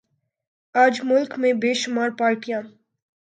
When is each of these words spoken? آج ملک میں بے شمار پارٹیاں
آج 0.75 0.95
ملک 1.03 1.31
میں 1.41 1.53
بے 1.61 1.71
شمار 1.81 2.09
پارٹیاں 2.19 2.61